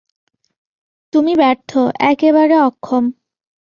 তুমি 1.13 1.33
ব্যর্থ, 1.35 1.71
একেবারে 2.11 2.55
অক্ষম। 2.59 3.03